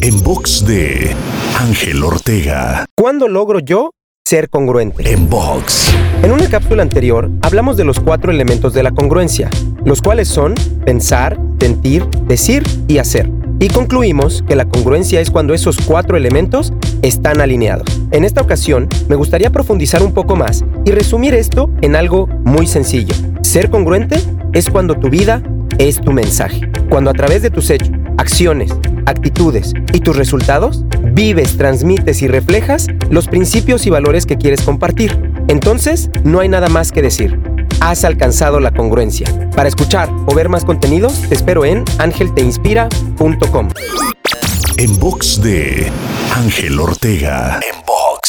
En 0.00 0.22
box 0.22 0.66
de 0.66 1.14
Ángel 1.58 2.02
Ortega. 2.02 2.84
¿Cuándo 2.96 3.28
logro 3.28 3.60
yo 3.60 3.90
ser 4.24 4.48
congruente? 4.48 5.12
En 5.12 5.28
box. 5.28 5.92
En 6.22 6.32
una 6.32 6.48
cápsula 6.48 6.82
anterior 6.82 7.30
hablamos 7.42 7.76
de 7.76 7.84
los 7.84 8.00
cuatro 8.00 8.30
elementos 8.32 8.74
de 8.74 8.82
la 8.82 8.90
congruencia, 8.90 9.48
los 9.84 10.02
cuales 10.02 10.28
son 10.28 10.54
pensar, 10.84 11.38
sentir, 11.60 12.06
decir 12.26 12.62
y 12.88 12.98
hacer. 12.98 13.30
Y 13.60 13.68
concluimos 13.68 14.42
que 14.46 14.56
la 14.56 14.64
congruencia 14.64 15.20
es 15.20 15.30
cuando 15.30 15.54
esos 15.54 15.76
cuatro 15.78 16.16
elementos 16.16 16.72
están 17.02 17.40
alineados. 17.40 17.86
En 18.10 18.24
esta 18.24 18.42
ocasión, 18.42 18.88
me 19.08 19.16
gustaría 19.16 19.50
profundizar 19.50 20.02
un 20.02 20.12
poco 20.12 20.34
más 20.34 20.64
y 20.84 20.90
resumir 20.90 21.34
esto 21.34 21.70
en 21.80 21.94
algo 21.94 22.26
muy 22.44 22.66
sencillo. 22.66 23.14
Ser 23.42 23.70
congruente 23.70 24.16
es 24.52 24.68
cuando 24.68 24.96
tu 24.96 25.10
vida 25.10 25.42
es 25.78 26.00
tu 26.00 26.12
mensaje. 26.12 26.68
Cuando 26.88 27.10
a 27.10 27.14
través 27.14 27.42
de 27.42 27.50
tus 27.50 27.70
hechos, 27.70 27.90
acciones, 28.18 28.72
actitudes 29.06 29.72
y 29.92 30.00
tus 30.00 30.16
resultados, 30.16 30.84
vives, 31.02 31.56
transmites 31.56 32.22
y 32.22 32.28
reflejas 32.28 32.86
los 33.10 33.28
principios 33.28 33.86
y 33.86 33.90
valores 33.90 34.26
que 34.26 34.36
quieres 34.36 34.62
compartir. 34.62 35.32
Entonces, 35.48 36.10
no 36.24 36.40
hay 36.40 36.48
nada 36.48 36.68
más 36.68 36.92
que 36.92 37.02
decir. 37.02 37.38
Has 37.80 38.04
alcanzado 38.04 38.60
la 38.60 38.72
congruencia. 38.72 39.26
Para 39.56 39.68
escuchar 39.68 40.08
o 40.26 40.34
ver 40.34 40.48
más 40.48 40.64
contenidos, 40.64 41.20
te 41.28 41.34
espero 41.34 41.64
en 41.64 41.84
angelteinspira.com. 41.98 43.68
En 44.78 44.98
box 44.98 45.42
de 45.42 45.90
Ángel 46.34 46.80
Ortega. 46.80 47.60
En 47.62 47.78
box. 47.86 48.21